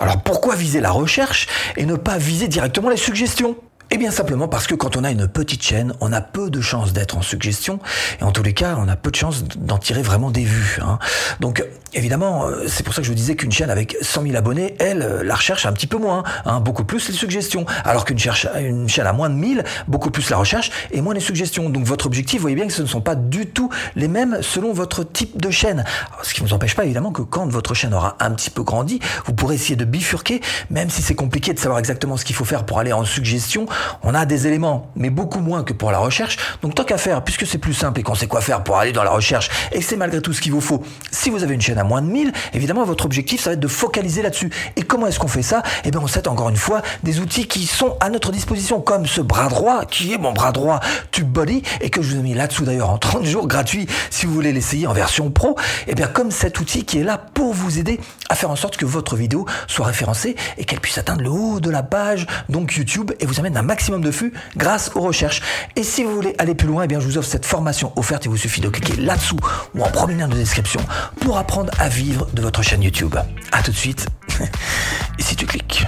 alors 0.00 0.22
pourquoi 0.22 0.54
viser 0.54 0.80
la 0.80 0.90
recherche 0.90 1.46
et 1.76 1.86
ne 1.86 1.96
pas 1.96 2.18
viser 2.18 2.48
directement 2.48 2.90
les 2.90 2.96
suggestions? 2.96 3.56
Eh 3.90 3.98
bien 3.98 4.10
simplement 4.10 4.48
parce 4.48 4.66
que 4.66 4.74
quand 4.74 4.96
on 4.96 5.04
a 5.04 5.10
une 5.10 5.28
petite 5.28 5.62
chaîne, 5.62 5.92
on 6.00 6.12
a 6.12 6.20
peu 6.20 6.50
de 6.50 6.60
chances 6.60 6.92
d'être 6.92 7.16
en 7.16 7.22
suggestion 7.22 7.78
et 8.20 8.24
en 8.24 8.32
tous 8.32 8.42
les 8.42 8.52
cas, 8.52 8.76
on 8.78 8.88
a 8.88 8.96
peu 8.96 9.10
de 9.10 9.16
chances 9.16 9.44
d'en 9.44 9.78
tirer 9.78 10.02
vraiment 10.02 10.30
des 10.30 10.44
vues. 10.44 10.78
Hein. 10.82 10.98
Donc 11.38 11.64
évidemment, 11.94 12.46
euh, 12.46 12.64
c'est 12.66 12.82
pour 12.82 12.94
ça 12.94 13.00
que 13.00 13.06
je 13.06 13.12
vous 13.12 13.16
disais 13.16 13.36
qu'une 13.36 13.52
chaîne 13.52 13.70
avec 13.70 13.96
100 14.00 14.22
000 14.22 14.36
abonnés, 14.36 14.74
elle, 14.80 15.02
euh, 15.02 15.22
la 15.22 15.34
recherche 15.34 15.66
un 15.66 15.72
petit 15.72 15.86
peu 15.86 15.98
moins, 15.98 16.24
hein, 16.44 16.60
beaucoup 16.60 16.84
plus 16.84 17.08
les 17.08 17.14
suggestions. 17.14 17.64
Alors 17.84 18.04
qu'une 18.04 18.18
une 18.58 18.88
chaîne 18.88 19.06
à 19.06 19.12
moins 19.12 19.30
de 19.30 19.36
1000, 19.36 19.64
beaucoup 19.86 20.10
plus 20.10 20.30
la 20.30 20.36
recherche 20.36 20.70
et 20.90 21.00
moins 21.00 21.14
les 21.14 21.20
suggestions. 21.20 21.70
Donc 21.70 21.84
votre 21.84 22.06
objectif, 22.06 22.38
vous 22.38 22.42
voyez 22.42 22.56
bien 22.56 22.66
que 22.66 22.72
ce 22.72 22.82
ne 22.82 22.88
sont 22.88 23.00
pas 23.00 23.14
du 23.14 23.46
tout 23.46 23.70
les 23.94 24.08
mêmes 24.08 24.38
selon 24.42 24.72
votre 24.72 25.04
type 25.04 25.40
de 25.40 25.50
chaîne. 25.50 25.84
ce 26.22 26.34
qui 26.34 26.42
ne 26.42 26.48
vous 26.48 26.54
empêche 26.54 26.74
pas 26.74 26.84
évidemment 26.84 27.12
que 27.12 27.22
quand 27.22 27.46
votre 27.46 27.74
chaîne 27.74 27.94
aura 27.94 28.16
un 28.18 28.32
petit 28.32 28.50
peu 28.50 28.62
grandi, 28.62 29.00
vous 29.26 29.32
pourrez 29.32 29.54
essayer 29.54 29.76
de 29.76 29.84
bifurquer, 29.84 30.40
même 30.70 30.90
si 30.90 31.02
c'est 31.02 31.14
compliqué 31.14 31.54
de 31.54 31.58
savoir 31.58 31.78
exactement 31.78 32.16
ce 32.16 32.24
qu'il 32.24 32.34
faut 32.34 32.44
faire 32.44 32.66
pour 32.66 32.80
aller 32.80 32.92
en 32.92 33.04
suggestion 33.04 33.66
on 34.02 34.14
a 34.14 34.24
des 34.26 34.46
éléments, 34.46 34.90
mais 34.96 35.10
beaucoup 35.10 35.40
moins 35.40 35.62
que 35.62 35.72
pour 35.72 35.90
la 35.90 35.98
recherche. 35.98 36.36
Donc 36.62 36.74
tant 36.74 36.84
qu'à 36.84 36.98
faire, 36.98 37.22
puisque 37.22 37.46
c'est 37.46 37.58
plus 37.58 37.74
simple 37.74 38.00
et 38.00 38.02
qu'on 38.02 38.14
sait 38.14 38.26
quoi 38.26 38.40
faire 38.40 38.62
pour 38.62 38.78
aller 38.78 38.92
dans 38.92 39.04
la 39.04 39.10
recherche, 39.10 39.50
et 39.72 39.82
c'est 39.82 39.96
malgré 39.96 40.20
tout 40.20 40.32
ce 40.32 40.40
qu'il 40.40 40.52
vous 40.52 40.60
faut, 40.60 40.82
si 41.10 41.30
vous 41.30 41.42
avez 41.42 41.54
une 41.54 41.60
chaîne 41.60 41.78
à 41.78 41.84
moins 41.84 42.02
de 42.02 42.08
1000, 42.08 42.32
évidemment 42.52 42.84
votre 42.84 43.04
objectif 43.04 43.42
ça 43.42 43.50
va 43.50 43.54
être 43.54 43.60
de 43.60 43.68
focaliser 43.68 44.22
là-dessus. 44.22 44.50
Et 44.76 44.82
comment 44.82 45.06
est-ce 45.06 45.18
qu'on 45.18 45.28
fait 45.28 45.42
ça? 45.42 45.62
Eh 45.84 45.90
bien 45.90 46.00
on 46.02 46.06
sait 46.06 46.28
encore 46.28 46.48
une 46.48 46.56
fois 46.56 46.82
des 47.02 47.20
outils 47.20 47.46
qui 47.46 47.66
sont 47.66 47.96
à 48.00 48.10
notre 48.10 48.32
disposition, 48.32 48.80
comme 48.80 49.06
ce 49.06 49.20
bras 49.20 49.48
droit, 49.48 49.84
qui 49.84 50.12
est 50.12 50.18
mon 50.18 50.32
bras 50.32 50.52
droit 50.52 50.80
TubeBuddy, 51.10 51.62
et 51.80 51.90
que 51.90 52.02
je 52.02 52.12
vous 52.12 52.20
ai 52.20 52.22
mis 52.22 52.34
là-dessous 52.34 52.64
d'ailleurs 52.64 52.90
en 52.90 52.98
30 52.98 53.24
jours 53.24 53.46
gratuit 53.46 53.86
si 54.10 54.26
vous 54.26 54.32
voulez 54.32 54.52
l'essayer 54.52 54.86
en 54.86 54.92
version 54.92 55.30
pro. 55.30 55.56
Eh 55.86 55.94
bien 55.94 56.06
comme 56.06 56.30
cet 56.30 56.60
outil 56.60 56.84
qui 56.84 56.98
est 56.98 57.04
là 57.04 57.18
pour 57.34 57.54
vous 57.54 57.78
aider 57.78 58.00
à 58.28 58.34
faire 58.34 58.50
en 58.50 58.56
sorte 58.56 58.76
que 58.76 58.84
votre 58.84 59.16
vidéo 59.16 59.46
soit 59.66 59.86
référencée 59.86 60.36
et 60.58 60.64
qu'elle 60.64 60.80
puisse 60.80 60.98
atteindre 60.98 61.22
le 61.22 61.30
haut 61.30 61.60
de 61.60 61.70
la 61.70 61.82
page, 61.82 62.26
donc 62.48 62.74
YouTube, 62.76 63.12
et 63.20 63.26
vous 63.26 63.38
amène 63.38 63.56
un 63.56 63.62
maximum 63.66 64.00
de 64.00 64.10
flux 64.10 64.32
grâce 64.56 64.90
aux 64.94 65.00
recherches. 65.00 65.42
Et 65.76 65.82
si 65.82 66.04
vous 66.04 66.14
voulez 66.14 66.34
aller 66.38 66.54
plus 66.54 66.68
loin, 66.68 66.84
eh 66.84 66.86
bien, 66.88 67.00
je 67.00 67.06
vous 67.06 67.18
offre 67.18 67.28
cette 67.28 67.46
formation 67.46 67.92
offerte. 67.96 68.24
Il 68.24 68.30
vous 68.30 68.36
suffit 68.36 68.60
de 68.60 68.68
cliquer 68.68 68.96
là-dessous 68.96 69.38
ou 69.74 69.82
en 69.82 69.90
premier 69.90 70.14
lien 70.14 70.28
de 70.28 70.34
description 70.34 70.80
pour 71.20 71.36
apprendre 71.38 71.72
à 71.78 71.88
vivre 71.88 72.26
de 72.32 72.42
votre 72.42 72.62
chaîne 72.62 72.82
YouTube. 72.82 73.14
À 73.52 73.62
tout 73.62 73.70
de 73.70 73.76
suite. 73.76 74.06
Et 75.18 75.22
si 75.22 75.36
tu 75.36 75.46
cliques. 75.46 75.84